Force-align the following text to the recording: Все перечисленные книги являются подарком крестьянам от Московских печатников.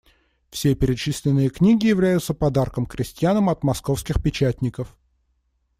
Все 0.49 0.73
перечисленные 0.75 1.51
книги 1.51 1.85
являются 1.85 2.33
подарком 2.33 2.87
крестьянам 2.87 3.49
от 3.51 3.63
Московских 3.63 4.19
печатников. 4.19 4.97